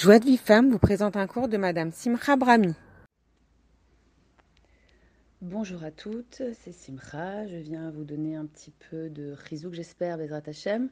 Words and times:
Joie 0.00 0.20
de 0.20 0.26
vie 0.26 0.36
femme 0.36 0.70
vous 0.70 0.78
présente 0.78 1.16
un 1.16 1.26
cours 1.26 1.48
de 1.48 1.56
Madame 1.56 1.90
Simcha 1.90 2.36
Brahmi. 2.36 2.72
Bonjour 5.42 5.82
à 5.82 5.90
toutes, 5.90 6.40
c'est 6.54 6.70
Simcha. 6.70 7.48
Je 7.48 7.56
viens 7.56 7.90
vous 7.90 8.04
donner 8.04 8.36
un 8.36 8.46
petit 8.46 8.70
peu 8.90 9.10
de 9.10 9.34
rizouk, 9.36 9.74
j'espère, 9.74 10.16
Bezrat 10.16 10.42
Hashem, 10.46 10.88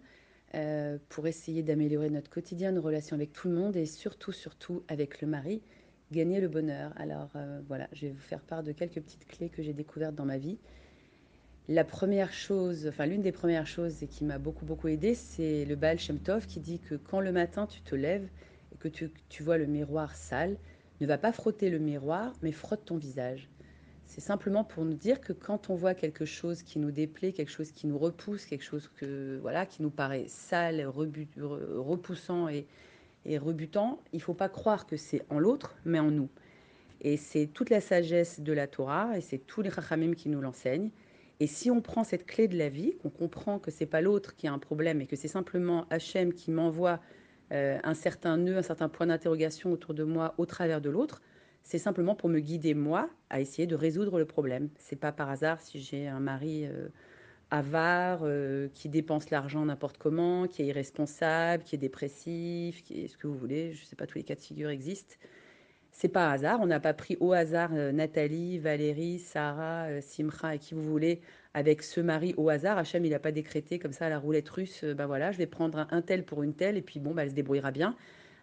euh, 0.57 0.99
pour 1.09 1.29
essayer 1.29 1.63
d'améliorer 1.63 2.11
notre 2.11 2.29
quotidien, 2.29 2.73
nos 2.73 2.83
relations 2.83 3.15
avec 3.15 3.33
tout 3.33 3.47
le 3.47 3.55
monde 3.55 3.77
et 3.77 3.87
surtout, 3.87 4.33
surtout 4.33 4.83
avec 4.89 5.21
le 5.21 5.29
mari, 5.29 5.63
gagner 6.11 6.41
le 6.41 6.49
bonheur. 6.49 6.93
Alors 6.97 7.31
euh, 7.37 7.61
voilà, 7.69 7.87
je 7.93 8.07
vais 8.07 8.13
vous 8.13 8.19
faire 8.19 8.41
part 8.41 8.65
de 8.65 8.73
quelques 8.73 9.01
petites 9.01 9.29
clés 9.29 9.51
que 9.51 9.63
j'ai 9.63 9.73
découvertes 9.73 10.17
dans 10.17 10.27
ma 10.27 10.39
vie. 10.39 10.59
La 11.69 11.85
première 11.85 12.33
chose, 12.33 12.89
enfin 12.89 13.07
l'une 13.07 13.23
des 13.23 13.31
premières 13.31 13.69
choses 13.69 14.03
et 14.03 14.09
qui 14.09 14.25
m'a 14.25 14.39
beaucoup 14.39 14.65
beaucoup 14.65 14.89
aidé, 14.89 15.15
c'est 15.15 15.65
le 15.65 15.77
Baal 15.77 16.01
Shem 16.01 16.19
Tov 16.19 16.47
qui 16.49 16.59
dit 16.59 16.81
que 16.81 16.97
quand 16.97 17.21
le 17.21 17.31
matin 17.31 17.69
tu 17.69 17.83
te 17.83 17.95
lèves, 17.95 18.29
que 18.79 18.89
tu, 18.89 19.43
vois 19.43 19.59
le 19.59 19.67
miroir 19.67 20.15
sale, 20.15 20.57
ne 21.01 21.07
va 21.07 21.19
pas 21.19 21.33
frotter 21.33 21.71
le 21.71 21.79
miroir, 21.79 22.33
mais 22.43 22.53
frotte 22.53 22.85
ton 22.85 22.97
visage. 22.97 23.49
C'est 24.07 24.21
simplement 24.21 24.65
pour 24.65 24.85
nous 24.85 24.95
dire 24.95 25.21
que 25.21 25.33
quand 25.33 25.69
on 25.69 25.75
voit 25.75 25.95
quelque 25.95 26.25
chose 26.25 26.63
qui 26.63 26.79
nous 26.79 26.91
déplaît, 26.91 27.33
quelque 27.33 27.51
chose 27.51 27.73
qui 27.73 27.87
nous 27.87 27.99
repousse, 27.99 28.47
quelque 28.47 28.65
chose 28.65 28.89
que 28.97 29.39
voilà 29.43 29.67
qui 29.67 29.83
nous 29.83 29.91
paraît 29.91 30.27
sale, 30.29 30.87
repoussant 30.87 32.49
et, 32.49 32.67
rebutant, 33.39 34.01
il 34.13 34.23
faut 34.23 34.35
pas 34.35 34.49
croire 34.49 34.87
que 34.87 34.97
c'est 34.97 35.23
en 35.29 35.39
l'autre, 35.39 35.75
mais 35.85 35.99
en 35.99 36.11
nous. 36.11 36.29
Et 37.01 37.17
c'est 37.17 37.47
toute 37.49 37.69
la 37.69 37.81
sagesse 37.81 38.41
de 38.41 38.53
la 38.53 38.67
Torah 38.67 39.19
et 39.19 39.21
c'est 39.21 39.39
tous 39.39 39.61
les 39.61 39.69
rachamim 39.69 40.15
qui 40.15 40.29
nous 40.29 40.41
l'enseignent. 40.41 40.91
Et 41.41 41.47
si 41.47 41.71
on 41.71 41.83
prend 41.83 42.05
cette 42.05 42.25
clé 42.25 42.49
de 42.49 42.57
la 42.57 42.71
vie, 42.71 42.97
qu'on 43.03 43.11
comprend 43.11 43.59
que 43.59 43.71
c'est 43.71 43.87
pas 43.87 44.01
l'autre 44.01 44.35
qui 44.37 44.47
a 44.47 44.53
un 44.53 44.59
problème 44.59 45.03
et 45.03 45.07
que 45.07 45.17
c'est 45.17 45.29
simplement 45.29 45.87
Hachem 45.91 46.33
qui 46.33 46.51
m'envoie 46.51 47.01
euh, 47.53 47.79
un 47.85 47.95
certain 47.95 48.37
nœud, 48.37 48.57
un 48.57 48.63
certain 48.63 48.89
point 48.89 49.07
d'interrogation 49.07 49.73
autour 49.73 49.95
de 49.95 50.05
moi 50.05 50.35
au 50.39 50.47
travers 50.47 50.81
de 50.81 50.91
l'autre, 50.91 51.23
c'est 51.63 51.79
simplement 51.79 52.15
pour 52.15 52.29
me 52.29 52.41
guider 52.41 52.75
moi 52.75 53.09
à 53.31 53.41
essayer 53.41 53.67
de 53.67 53.75
résoudre 53.75 54.19
le 54.19 54.25
problème. 54.25 54.69
C'est 54.79 54.97
pas 54.97 55.13
par 55.13 55.31
hasard 55.31 55.61
si 55.61 55.81
j'ai 55.81 56.07
un 56.07 56.21
mari 56.21 56.67
euh, 56.67 56.89
avare, 57.51 58.21
euh, 58.23 58.69
qui 58.75 58.89
dépense 58.89 59.31
l'argent 59.31 59.65
n'importe 59.65 59.99
comment, 59.99 60.47
qui 60.47 60.63
est 60.63 60.67
irresponsable, 60.67 61.65
qui 61.65 61.77
est 61.77 61.79
dépressif, 61.79 62.83
qui 62.83 63.05
est 63.05 63.09
ce 63.09 63.17
que 63.17 63.27
vous 63.27 63.37
voulez, 63.37 63.73
je 63.73 63.85
sais 63.85 63.97
pas, 63.97 64.07
tous 64.07 64.19
les 64.19 64.25
cas 64.25 64.35
de 64.35 64.41
figure 64.41 64.71
existent. 64.71 65.17
C'est 65.99 66.09
pas 66.09 66.31
hasard, 66.31 66.61
on 66.61 66.67
n'a 66.67 66.79
pas 66.79 66.93
pris 66.93 67.17
au 67.21 67.33
hasard 67.33 67.73
Nathalie, 67.73 68.59
Valérie, 68.59 69.19
Sarah, 69.19 70.03
Simra 70.03 70.57
et 70.57 70.59
qui 70.59 70.75
vous 70.75 70.83
voulez 70.83 71.23
avec 71.55 71.83
ce 71.83 72.03
mari 72.03 72.35
au 72.37 72.51
hasard. 72.51 72.77
Hachem, 72.77 73.07
il 73.07 73.13
n'a 73.13 73.19
pas 73.19 73.33
décrété 73.33 73.79
comme 73.79 73.95
ça 73.95 74.11
la 74.11 74.19
roulette 74.19 74.51
russe, 74.51 74.85
ben 74.85 75.07
voilà, 75.07 75.33
je 75.33 75.39
vais 75.39 75.47
prendre 75.47 75.87
un, 75.91 76.03
tel 76.03 76.27
pour 76.27 76.43
une 76.43 76.53
telle, 76.53 76.77
et 76.77 76.83
puis 76.83 77.01
bon, 77.01 77.15
bah, 77.15 77.23
elle 77.23 77.31
se 77.31 77.35
débrouillera 77.35 77.71
bien. 77.71 77.97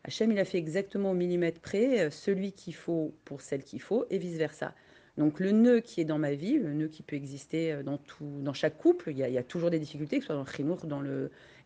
Hachem, 0.03 0.31
il 0.31 0.39
a 0.39 0.45
fait 0.45 0.57
exactement 0.57 1.11
au 1.11 1.13
millimètre 1.13 1.61
près 1.61 1.99
euh, 1.99 2.09
celui 2.09 2.53
qu'il 2.53 2.73
faut 2.73 3.13
pour 3.23 3.41
celle 3.41 3.63
qu'il 3.63 3.81
faut, 3.81 4.07
et 4.09 4.17
vice-versa. 4.17 4.73
Donc 5.19 5.39
le 5.39 5.51
nœud 5.51 5.81
qui 5.81 6.01
est 6.01 6.05
dans 6.05 6.17
ma 6.17 6.33
vie, 6.33 6.57
le 6.57 6.73
nœud 6.73 6.87
qui 6.87 7.03
peut 7.03 7.15
exister 7.15 7.71
euh, 7.71 7.83
dans, 7.83 7.99
tout, 7.99 8.41
dans 8.41 8.53
chaque 8.53 8.79
couple, 8.79 9.11
il 9.11 9.19
y, 9.19 9.37
a, 9.37 9.43
toujours 9.43 9.69
des 9.69 9.77
difficultés, 9.77 10.17
que 10.17 10.23
ce 10.23 10.27
soit 10.27 10.35
dans 10.35 10.43
le 10.43 10.51
chinour, 10.51 10.87
dans 10.87 11.03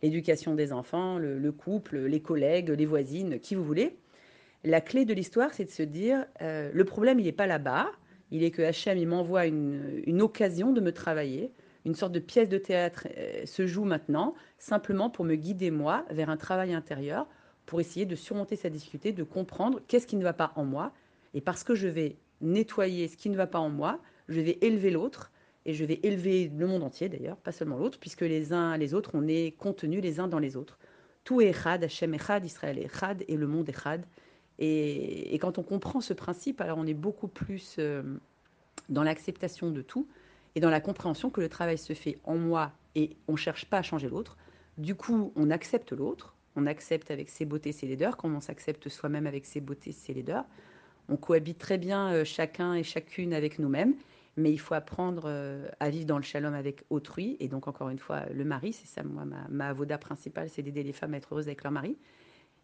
l'éducation 0.03 0.53
des 0.53 0.73
enfants, 0.73 1.17
le, 1.17 1.51
couple, 1.53 1.97
les 1.97 2.19
collègues, 2.19 2.71
les 2.71 2.85
voisines, 2.85 3.39
qui 3.39 3.55
vous 3.55 3.63
voulez. 3.63 3.95
La 4.67 4.81
clé 4.81 5.05
de 5.05 5.13
l'histoire, 5.13 5.53
c'est 5.53 5.63
de 5.63 5.71
se 5.71 5.83
dire, 5.83 6.25
le 6.41 6.83
problème, 6.83 7.19
il 7.19 7.25
n'est 7.25 7.31
pas 7.31 7.47
là-bas, 7.47 7.89
il 8.31 8.43
est 8.43 8.51
que 8.51 8.61
Hachem, 8.61 8.97
il 8.97 9.07
m'envoie 9.07 9.45
une, 9.45 10.21
occasion 10.21 10.73
de 10.73 10.81
me 10.81 10.91
travailler. 10.91 11.53
Une 11.85 11.95
sorte 11.95 12.11
de 12.11 12.19
pièce 12.19 12.49
de 12.49 12.57
théâtre 12.57 13.07
euh, 13.17 13.45
se 13.45 13.65
joue 13.65 13.85
maintenant, 13.85 14.35
simplement 14.57 15.09
pour 15.09 15.23
me 15.23 15.35
guider, 15.35 15.71
moi, 15.71 16.05
vers 16.09 16.29
un 16.29 16.35
travail 16.35 16.73
intérieur, 16.73 17.27
pour 17.65 17.79
essayer 17.79 18.05
de 18.05 18.15
surmonter 18.15 18.57
cette 18.57 18.73
difficulté, 18.73 19.13
de 19.13 19.23
comprendre 19.23 19.79
qu'est-ce 19.87 20.05
qui 20.05 20.17
ne 20.17 20.23
va 20.23 20.33
pas 20.33 20.51
en 20.57 20.65
moi. 20.65 20.91
Et 21.33 21.39
parce 21.39 21.63
que 21.63 21.75
je 21.75 21.87
vais 21.87 22.17
nettoyer 22.41 23.07
ce 23.07 23.15
qui 23.15 23.29
ne 23.29 23.37
va 23.37 23.47
pas 23.47 23.59
en 23.59 23.69
moi, 23.69 24.01
je 24.27 24.41
vais 24.41 24.57
élever 24.61 24.91
l'autre, 24.91 25.31
et 25.65 25.73
je 25.73 25.85
vais 25.85 26.01
élever 26.03 26.51
le 26.53 26.67
monde 26.67 26.83
entier 26.83 27.07
d'ailleurs, 27.07 27.37
pas 27.37 27.53
seulement 27.53 27.77
l'autre, 27.77 27.99
puisque 27.99 28.21
les 28.21 28.51
uns 28.51 28.75
les 28.75 28.93
autres, 28.93 29.11
on 29.13 29.25
est 29.27 29.55
contenus 29.57 30.01
les 30.01 30.19
uns 30.19 30.27
dans 30.27 30.39
les 30.39 30.57
autres. 30.57 30.77
Tout 31.23 31.39
est 31.39 31.49
Echad, 31.49 31.85
Hachem 31.85 32.13
Echad, 32.13 32.45
Israël 32.45 32.79
Echad, 32.79 33.23
et 33.29 33.37
le 33.37 33.47
monde 33.47 33.69
Echad. 33.69 34.05
Et, 34.59 35.37
quand 35.39 35.57
on 35.57 35.63
comprend 35.63 36.01
ce 36.01 36.13
principe, 36.13 36.61
alors 36.61 36.77
on 36.77 36.87
est 36.87 36.93
beaucoup 36.93 37.27
plus 37.27 37.75
euh, 37.79 38.01
dans 38.89 39.03
l'acceptation 39.03 39.71
de 39.71 39.81
tout 39.81 40.07
et 40.55 40.59
dans 40.59 40.69
la 40.69 40.81
compréhension 40.81 41.29
que 41.29 41.41
le 41.41 41.49
travail 41.49 41.77
se 41.77 41.93
fait 41.93 42.17
en 42.23 42.37
moi 42.37 42.71
et 42.95 43.15
on 43.27 43.33
ne 43.33 43.37
cherche 43.37 43.65
pas 43.65 43.77
à 43.77 43.81
changer 43.83 44.09
l'autre. 44.09 44.37
Du 44.77 44.95
coup, 44.95 45.31
on 45.35 45.51
accepte 45.51 45.91
l'autre, 45.91 46.35
on 46.55 46.65
accepte 46.65 47.11
avec 47.11 47.29
ses 47.29 47.45
beautés, 47.45 47.71
ses 47.71 47.85
laideurs, 47.85 48.17
comme 48.17 48.35
on 48.35 48.41
s'accepte 48.41 48.89
soi-même 48.89 49.27
avec 49.27 49.45
ses 49.45 49.61
beautés, 49.61 49.91
ses 49.91 50.13
laideurs. 50.13 50.45
On 51.09 51.15
cohabite 51.15 51.59
très 51.59 51.77
bien 51.77 52.11
euh, 52.11 52.25
chacun 52.25 52.73
et 52.73 52.83
chacune 52.83 53.33
avec 53.33 53.59
nous-mêmes, 53.59 53.93
mais 54.35 54.51
il 54.51 54.57
faut 54.57 54.73
apprendre 54.73 55.23
euh, 55.25 55.67
à 55.79 55.89
vivre 55.89 56.05
dans 56.05 56.17
le 56.17 56.23
shalom 56.23 56.53
avec 56.53 56.83
autrui. 56.89 57.37
Et 57.39 57.47
donc, 57.47 57.67
encore 57.67 57.89
une 57.89 57.99
fois, 57.99 58.25
le 58.33 58.43
mari, 58.43 58.73
c'est 58.73 58.87
ça, 58.87 59.03
moi, 59.03 59.25
ma, 59.25 59.47
ma 59.49 59.69
avoda 59.69 59.99
principale, 59.99 60.49
c'est 60.49 60.63
d'aider 60.63 60.83
les 60.83 60.93
femmes 60.93 61.13
à 61.13 61.17
être 61.17 61.33
heureuses 61.33 61.47
avec 61.47 61.63
leur 61.63 61.71
mari. 61.71 61.95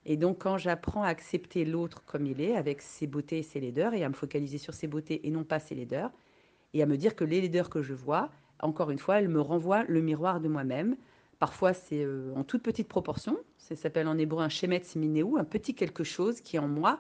Et 0.06 0.18
donc, 0.18 0.40
quand 0.40 0.58
j'apprends 0.58 1.04
à 1.04 1.08
accepter 1.08 1.66
l'autre 1.66 2.04
comme 2.06 2.26
il 2.26 2.42
est, 2.42 2.56
avec 2.56 2.82
ses 2.82 3.08
beautés 3.08 3.40
et 3.40 3.44
ses 3.44 3.60
laideurs, 3.60 3.94
et 3.94 4.04
à 4.04 4.10
me 4.10 4.14
focaliser 4.14 4.58
sur 4.58 4.74
ses 4.74 4.88
beautés 4.88 5.26
et 5.26 5.32
non 5.32 5.44
pas 5.44 5.60
ses 5.60 5.76
laideurs, 5.76 6.12
et 6.74 6.84
à 6.84 6.86
me 6.86 6.98
dire 6.98 7.16
que 7.16 7.24
les 7.24 7.42
laideurs 7.42 7.70
que 7.70 7.82
je 7.82 7.94
vois, 7.94 8.30
encore 8.60 8.92
une 8.92 9.00
fois, 9.00 9.20
elles 9.20 9.30
me 9.30 9.42
renvoient 9.42 9.84
le 9.84 10.02
miroir 10.02 10.40
de 10.40 10.48
moi-même. 10.48 10.96
Parfois, 11.40 11.74
c'est 11.74 12.04
euh, 12.04 12.34
en 12.36 12.44
toute 12.44 12.64
petite 12.64 12.88
proportion. 12.88 13.38
Ça 13.58 13.76
s'appelle 13.76 14.08
en 14.08 14.18
hébreu 14.18 14.44
un 14.44 14.50
shemetz 14.50 14.96
minéou, 14.96 15.38
un 15.38 15.44
petit 15.44 15.76
quelque 15.76 16.04
chose 16.04 16.42
qui 16.42 16.56
est 16.56 16.60
en 16.60 16.68
moi 16.68 17.00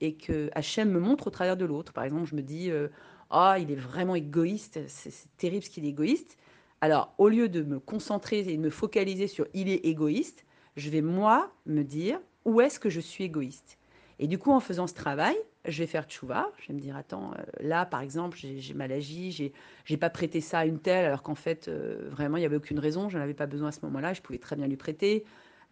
et 0.00 0.14
que 0.14 0.50
Hachem 0.54 0.90
me 0.90 0.98
montre 0.98 1.28
au 1.28 1.30
travers 1.30 1.56
de 1.56 1.64
l'autre. 1.64 1.92
Par 1.92 2.04
exemple, 2.04 2.26
je 2.26 2.34
me 2.34 2.42
dis, 2.42 2.70
euh, 2.70 2.88
ah, 3.30 3.56
il 3.58 3.70
est 3.70 3.76
vraiment 3.76 4.14
égoïste, 4.14 4.80
c'est 4.88 5.12
terrible 5.36 5.64
ce 5.64 5.70
qu'il 5.70 5.84
est 5.84 5.90
égoïste. 5.90 6.36
Alors, 6.80 7.14
au 7.18 7.28
lieu 7.28 7.48
de 7.48 7.62
me 7.62 7.78
concentrer 7.78 8.40
et 8.40 8.56
de 8.56 8.60
me 8.60 8.70
focaliser 8.70 9.28
sur 9.28 9.46
il 9.54 9.68
est 9.68 9.86
égoïste, 9.86 10.44
je 10.76 10.90
vais 10.90 11.02
moi 11.02 11.52
me 11.66 11.82
dire, 11.82 12.18
où 12.44 12.60
est-ce 12.60 12.78
que 12.78 12.90
je 12.90 13.00
suis 13.00 13.24
égoïste? 13.24 13.78
Et 14.18 14.26
du 14.26 14.38
coup, 14.38 14.52
en 14.52 14.60
faisant 14.60 14.86
ce 14.86 14.94
travail, 14.94 15.36
je 15.66 15.78
vais 15.78 15.86
faire 15.86 16.04
tchouva. 16.04 16.50
Je 16.58 16.68
vais 16.68 16.74
me 16.74 16.80
dire, 16.80 16.96
attends, 16.96 17.32
euh, 17.32 17.42
là, 17.60 17.86
par 17.86 18.00
exemple, 18.00 18.36
j'ai 18.38 18.74
mal 18.74 18.92
agi, 18.92 19.52
j'ai 19.84 19.96
pas 19.96 20.10
prêté 20.10 20.40
ça 20.40 20.60
à 20.60 20.64
une 20.64 20.78
telle, 20.78 21.04
alors 21.04 21.22
qu'en 21.22 21.34
fait, 21.34 21.68
euh, 21.68 22.08
vraiment, 22.10 22.36
il 22.36 22.40
n'y 22.40 22.46
avait 22.46 22.56
aucune 22.56 22.78
raison, 22.78 23.08
je 23.08 23.16
n'en 23.16 23.24
avais 23.24 23.34
pas 23.34 23.46
besoin 23.46 23.68
à 23.68 23.72
ce 23.72 23.80
moment-là, 23.82 24.12
je 24.12 24.20
pouvais 24.20 24.38
très 24.38 24.56
bien 24.56 24.66
lui 24.66 24.76
prêter, 24.76 25.24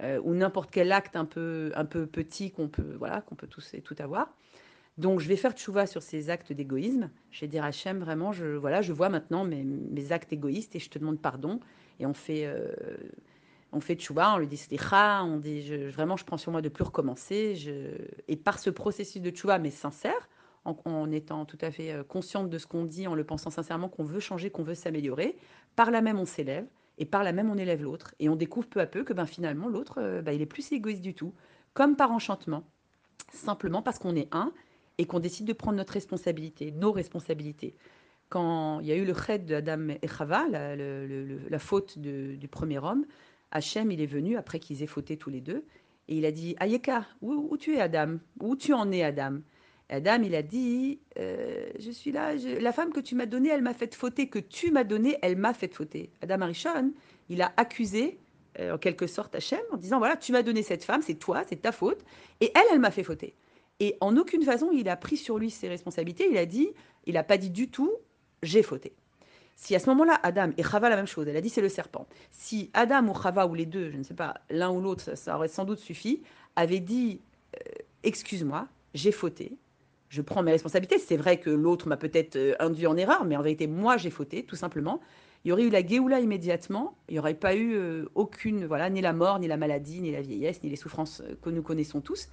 euh, 0.02 0.20
ou 0.24 0.34
n'importe 0.34 0.70
quel 0.70 0.92
acte 0.92 1.16
un 1.16 1.24
peu, 1.24 1.72
un 1.74 1.84
peu 1.84 2.06
petit 2.06 2.50
qu'on 2.50 2.68
peut, 2.68 2.94
voilà, 2.98 3.20
qu'on 3.20 3.34
peut 3.34 3.46
tous 3.46 3.74
et 3.74 3.82
tout 3.82 3.96
avoir. 3.98 4.34
Donc, 4.98 5.20
je 5.20 5.28
vais 5.28 5.36
faire 5.36 5.52
tchouva 5.52 5.86
sur 5.86 6.02
ces 6.02 6.28
actes 6.30 6.52
d'égoïsme. 6.52 7.10
Je 7.30 7.40
vais 7.42 7.46
dire 7.46 7.64
à 7.64 7.68
Hachem, 7.68 8.00
vraiment, 8.00 8.32
je, 8.32 8.44
voilà, 8.44 8.82
je 8.82 8.92
vois 8.92 9.08
maintenant 9.08 9.44
mes, 9.44 9.62
mes, 9.62 10.12
actes 10.12 10.32
égoïstes 10.32 10.76
et 10.76 10.78
je 10.78 10.90
te 10.90 10.98
demande 10.98 11.20
pardon. 11.20 11.60
Et 12.00 12.06
on 12.06 12.14
fait 12.14 12.48
on 13.72 13.80
fait 13.80 13.94
tchouba, 13.94 14.34
on 14.34 14.38
lui 14.38 14.46
dit 14.46 14.56
slicha, 14.56 15.22
on 15.24 15.36
dit 15.36 15.70
vraiment 15.88 16.16
je 16.16 16.24
prends 16.24 16.36
sur 16.36 16.52
moi 16.52 16.62
de 16.62 16.68
plus 16.68 16.84
recommencer. 16.84 17.54
et 18.28 18.36
par 18.36 18.58
ce 18.58 18.70
processus 18.70 19.22
de 19.22 19.30
tchouba, 19.30 19.58
mais 19.58 19.70
sincère, 19.70 20.28
en, 20.64 21.10
étant 21.10 21.44
tout 21.44 21.58
à 21.60 21.70
fait 21.70 21.92
euh, 21.92 22.04
consciente 22.04 22.50
de 22.50 22.58
ce 22.58 22.66
qu'on 22.66 22.84
dit, 22.84 23.06
en 23.06 23.14
le 23.14 23.24
pensant 23.24 23.50
sincèrement 23.50 23.88
qu'on 23.88 24.04
veut 24.04 24.20
changer, 24.20 24.50
qu'on 24.50 24.62
veut 24.62 24.74
s'améliorer, 24.74 25.36
par 25.76 25.90
là 25.90 26.00
même 26.00 26.18
on 26.18 26.24
s'élève 26.24 26.66
et 26.98 27.06
par 27.06 27.24
là 27.24 27.32
même 27.32 27.50
on 27.50 27.56
élève 27.56 27.82
l'autre. 27.82 28.14
Et 28.18 28.28
on 28.28 28.36
découvre 28.36 28.68
peu 28.68 28.80
à 28.80 28.86
peu 28.86 29.04
que 29.04 29.12
ben, 29.12 29.26
finalement 29.26 29.68
l'autre, 29.68 29.98
euh, 29.98 30.22
ben, 30.22 30.32
il 30.32 30.42
est 30.42 30.46
plus 30.46 30.70
égoïste 30.72 31.02
du 31.02 31.14
tout, 31.14 31.34
comme 31.72 31.96
par 31.96 32.12
enchantement, 32.12 32.64
simplement 33.32 33.82
parce 33.82 33.98
qu'on 33.98 34.16
est 34.16 34.28
un 34.34 34.52
et 34.98 35.06
qu'on 35.06 35.20
décide 35.20 35.46
de 35.46 35.52
prendre 35.52 35.78
notre 35.78 35.94
responsabilité, 35.94 36.72
nos 36.72 36.92
responsabilités 36.92 37.74
quand 38.28 38.78
il 38.78 38.86
y 38.86 38.92
a 38.92 38.94
eu 38.94 39.04
le 39.04 39.12
chède 39.12 39.44
d'Adam 39.44 39.88
et 40.00 40.06
Chava, 40.06 40.46
la, 40.48 41.58
faute 41.58 41.98
du 41.98 42.48
premier 42.48 42.78
homme, 42.78 43.04
Hachem, 43.50 43.90
il 43.90 44.00
est 44.00 44.06
venu 44.06 44.36
après 44.36 44.58
qu'ils 44.58 44.82
aient 44.82 44.86
fauté 44.88 45.16
tous 45.16 45.30
les 45.30 45.40
deux, 45.40 45.64
et 46.08 46.16
il 46.16 46.24
a 46.24 46.32
dit 46.32 46.56
Ayeka, 46.58 47.06
où, 47.22 47.56
tu 47.56 47.76
es 47.76 47.80
Adam? 47.80 48.18
Où 48.40 48.56
tu 48.56 48.72
en 48.72 48.90
es 48.90 49.02
Adam? 49.02 49.40
Adam, 49.88 50.22
il 50.22 50.34
a 50.34 50.42
dit 50.42 51.00
euh, 51.18 51.70
Je 51.78 51.90
suis 51.90 52.12
là, 52.12 52.34
la 52.34 52.72
femme 52.72 52.92
que 52.92 53.00
tu 53.00 53.14
m'as 53.14 53.26
donnée, 53.26 53.50
elle 53.50 53.62
m'a 53.62 53.74
fait 53.74 53.94
fauter, 53.94 54.28
que 54.28 54.38
tu 54.38 54.70
m'as 54.70 54.84
donnée, 54.84 55.18
elle 55.22 55.36
m'a 55.36 55.54
fait 55.54 55.72
fauter. 55.72 56.10
Adam 56.20 56.42
Arishon, 56.42 56.92
il 57.28 57.42
a 57.42 57.52
accusé 57.56 58.18
euh, 58.58 58.74
en 58.74 58.78
quelque 58.78 59.06
sorte 59.06 59.34
Hachem 59.34 59.60
en 59.70 59.76
disant 59.76 59.98
Voilà, 59.98 60.16
tu 60.16 60.32
m'as 60.32 60.42
donné 60.42 60.62
cette 60.62 60.84
femme, 60.84 61.02
c'est 61.02 61.14
toi, 61.14 61.44
c'est 61.48 61.62
ta 61.62 61.72
faute, 61.72 62.04
et 62.40 62.50
elle, 62.54 62.66
elle 62.72 62.80
m'a 62.80 62.90
fait 62.90 63.04
fauter. 63.04 63.34
Et 63.78 63.96
en 64.00 64.16
aucune 64.16 64.42
façon, 64.42 64.70
il 64.72 64.88
a 64.88 64.96
pris 64.96 65.16
sur 65.16 65.38
lui 65.38 65.50
ses 65.50 65.68
responsabilités, 65.68 66.28
il 66.30 66.36
a 66.38 66.46
dit 66.46 66.70
Il 67.06 67.14
n'a 67.14 67.24
pas 67.24 67.38
dit 67.38 67.50
du 67.50 67.70
tout 67.70 67.92
J'ai 68.42 68.62
fauté. 68.62 68.92
Si 69.60 69.74
à 69.74 69.78
ce 69.78 69.90
moment-là, 69.90 70.18
Adam 70.22 70.52
et 70.56 70.62
Chava 70.62 70.88
la 70.88 70.96
même 70.96 71.06
chose, 71.06 71.28
elle 71.28 71.36
a 71.36 71.42
dit 71.42 71.50
c'est 71.50 71.60
le 71.60 71.68
serpent. 71.68 72.06
Si 72.30 72.70
Adam 72.72 73.06
ou 73.08 73.14
Chava 73.14 73.46
ou 73.46 73.54
les 73.54 73.66
deux, 73.66 73.90
je 73.90 73.98
ne 73.98 74.02
sais 74.02 74.14
pas, 74.14 74.40
l'un 74.48 74.70
ou 74.70 74.80
l'autre, 74.80 75.14
ça, 75.14 75.36
aurait 75.36 75.48
sans 75.48 75.66
doute 75.66 75.78
suffi, 75.80 76.22
avait 76.56 76.80
dit 76.80 77.20
euh, 77.54 77.60
excuse-moi, 78.02 78.68
j'ai 78.94 79.12
fauté, 79.12 79.52
je 80.08 80.22
prends 80.22 80.42
mes 80.42 80.52
responsabilités. 80.52 80.98
C'est 80.98 81.18
vrai 81.18 81.38
que 81.38 81.50
l'autre 81.50 81.88
m'a 81.88 81.98
peut-être 81.98 82.36
euh, 82.36 82.54
induit 82.58 82.86
en 82.86 82.96
erreur, 82.96 83.26
mais 83.26 83.36
en 83.36 83.42
vérité, 83.42 83.66
moi 83.66 83.98
j'ai 83.98 84.08
fauté, 84.08 84.44
tout 84.44 84.56
simplement. 84.56 84.98
Il 85.44 85.50
y 85.50 85.52
aurait 85.52 85.64
eu 85.64 85.70
la 85.70 85.86
Géoula 85.86 86.20
immédiatement, 86.20 86.96
il 87.10 87.12
n'y 87.12 87.18
aurait 87.18 87.34
pas 87.34 87.54
eu 87.54 87.74
euh, 87.74 88.06
aucune, 88.14 88.64
voilà, 88.64 88.88
ni 88.88 89.02
la 89.02 89.12
mort, 89.12 89.40
ni 89.40 89.46
la 89.46 89.58
maladie, 89.58 90.00
ni 90.00 90.10
la 90.10 90.22
vieillesse, 90.22 90.62
ni 90.62 90.70
les 90.70 90.76
souffrances 90.76 91.22
que 91.42 91.50
nous 91.50 91.62
connaissons 91.62 92.00
tous. 92.00 92.28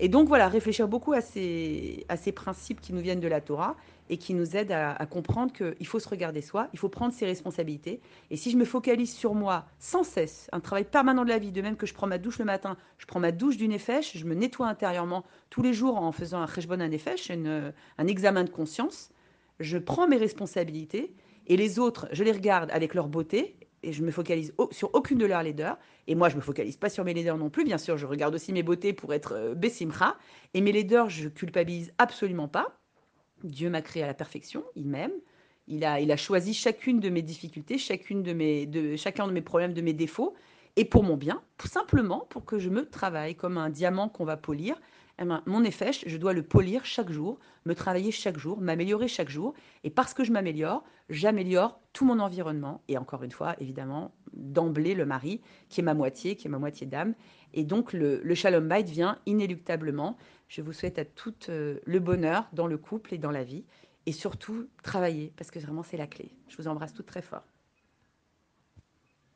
Et 0.00 0.08
donc 0.08 0.26
voilà, 0.26 0.48
réfléchir 0.48 0.88
beaucoup 0.88 1.12
à 1.12 1.20
ces, 1.20 2.04
à 2.08 2.16
ces 2.16 2.32
principes 2.32 2.80
qui 2.80 2.92
nous 2.92 3.00
viennent 3.00 3.20
de 3.20 3.28
la 3.28 3.40
Torah 3.40 3.76
et 4.10 4.18
qui 4.18 4.34
nous 4.34 4.56
aident 4.56 4.72
à, 4.72 5.06
comprendre 5.06 5.52
qu'il 5.52 5.86
faut 5.86 5.98
se 5.98 6.08
regarder 6.08 6.42
soi, 6.42 6.68
il 6.72 6.78
faut 6.78 6.88
prendre 6.88 7.14
ses 7.14 7.26
responsabilités. 7.26 8.00
Et 8.30 8.36
si 8.36 8.50
je 8.50 8.56
me 8.56 8.64
focalise 8.64 9.14
sur 9.14 9.34
moi 9.34 9.66
sans 9.78 10.02
cesse, 10.02 10.48
un 10.52 10.60
travail 10.60 10.84
permanent 10.84 11.24
de 11.24 11.30
la 11.30 11.38
vie, 11.38 11.52
de 11.52 11.62
même 11.62 11.76
que 11.76 11.86
je 11.86 11.94
prends 11.94 12.06
ma 12.06 12.18
douche 12.18 12.38
le 12.38 12.44
matin, 12.44 12.76
je 12.98 13.06
prends 13.06 13.20
ma 13.20 13.32
douche 13.32 13.56
du 13.56 13.68
nefesh, 13.68 14.16
je 14.16 14.24
me 14.26 14.34
nettoie 14.34 14.66
intérieurement 14.66 15.24
tous 15.48 15.62
les 15.62 15.72
jours 15.72 15.96
en 15.96 16.12
faisant 16.12 16.40
un 16.40 16.46
cheshbon 16.46 16.80
un 16.80 16.90
une, 16.90 17.72
un 17.98 18.06
examen 18.06 18.44
de 18.44 18.50
conscience, 18.50 19.10
je 19.60 19.78
prends 19.78 20.08
mes 20.08 20.16
responsabilités 20.16 21.14
et 21.46 21.56
les 21.56 21.78
autres, 21.78 22.08
je 22.12 22.24
les 22.24 22.32
regarde 22.32 22.70
avec 22.72 22.94
leur 22.94 23.08
beauté 23.08 23.56
et 23.84 23.92
je 23.92 24.02
me 24.02 24.10
focalise 24.10 24.54
sur 24.70 24.94
aucune 24.94 25.18
de 25.18 25.26
leurs 25.26 25.42
laideurs. 25.42 25.78
Et 26.06 26.14
moi, 26.14 26.28
je 26.28 26.36
me 26.36 26.40
focalise 26.40 26.76
pas 26.76 26.88
sur 26.88 27.04
mes 27.04 27.14
laideurs 27.14 27.38
non 27.38 27.50
plus. 27.50 27.64
Bien 27.64 27.78
sûr, 27.78 27.96
je 27.96 28.06
regarde 28.06 28.34
aussi 28.34 28.52
mes 28.52 28.62
beautés 28.62 28.92
pour 28.92 29.12
être 29.14 29.34
euh. 29.34 29.54
Et 30.54 30.60
mes 30.60 30.72
laideurs, 30.72 31.10
je 31.10 31.28
culpabilise 31.28 31.92
absolument 31.98 32.48
pas. 32.48 32.78
Dieu 33.42 33.68
m'a 33.70 33.82
créé 33.82 34.02
à 34.02 34.06
la 34.06 34.14
perfection, 34.14 34.64
il 34.74 34.88
m'aime. 34.88 35.12
Il 35.66 35.84
a, 35.84 36.00
il 36.00 36.10
a 36.12 36.16
choisi 36.16 36.52
chacune 36.52 37.00
de 37.00 37.08
mes 37.08 37.22
difficultés, 37.22 37.78
chacune 37.78 38.22
de 38.22 38.32
mes, 38.32 38.66
de, 38.66 38.96
chacun 38.96 39.26
de 39.26 39.32
mes 39.32 39.40
problèmes, 39.40 39.72
de 39.72 39.80
mes 39.80 39.94
défauts, 39.94 40.34
et 40.76 40.84
pour 40.84 41.04
mon 41.04 41.16
bien, 41.16 41.40
simplement 41.64 42.26
pour 42.30 42.44
que 42.44 42.58
je 42.58 42.68
me 42.68 42.84
travaille 42.88 43.36
comme 43.36 43.58
un 43.58 43.70
diamant 43.70 44.08
qu'on 44.08 44.24
va 44.24 44.36
polir. 44.36 44.80
Eh 45.20 45.24
ben, 45.24 45.42
mon 45.46 45.62
effet, 45.62 45.92
je 45.92 46.16
dois 46.16 46.32
le 46.32 46.42
polir 46.42 46.84
chaque 46.84 47.10
jour, 47.10 47.38
me 47.64 47.74
travailler 47.74 48.10
chaque 48.10 48.38
jour, 48.38 48.60
m'améliorer 48.60 49.06
chaque 49.06 49.28
jour. 49.28 49.54
Et 49.84 49.90
parce 49.90 50.14
que 50.14 50.24
je 50.24 50.32
m'améliore, 50.32 50.82
j'améliore 51.08 51.80
tout 51.92 52.04
mon 52.04 52.18
environnement. 52.18 52.82
Et 52.88 52.98
encore 52.98 53.22
une 53.22 53.30
fois, 53.30 53.54
évidemment, 53.60 54.12
d'emblée, 54.32 54.94
le 54.94 55.06
mari, 55.06 55.40
qui 55.68 55.80
est 55.80 55.84
ma 55.84 55.94
moitié, 55.94 56.34
qui 56.34 56.48
est 56.48 56.50
ma 56.50 56.58
moitié 56.58 56.88
d'âme. 56.88 57.14
Et 57.52 57.62
donc, 57.62 57.92
le, 57.92 58.34
Shalom 58.34 58.66
Bait 58.66 58.82
vient 58.82 59.18
inéluctablement. 59.26 60.16
Je 60.48 60.60
vous 60.60 60.72
souhaite 60.72 60.98
à 60.98 61.04
toutes 61.04 61.50
euh, 61.50 61.78
le 61.84 62.00
bonheur 62.00 62.48
dans 62.52 62.66
le 62.66 62.78
couple 62.78 63.14
et 63.14 63.18
dans 63.18 63.30
la 63.30 63.44
vie. 63.44 63.64
Et 64.06 64.12
surtout, 64.12 64.66
travailler, 64.82 65.32
parce 65.36 65.52
que 65.52 65.60
vraiment, 65.60 65.84
c'est 65.84 65.96
la 65.96 66.08
clé. 66.08 66.32
Je 66.48 66.56
vous 66.56 66.66
embrasse 66.66 66.92
toutes 66.92 67.06
très 67.06 67.22
fort. 67.22 67.44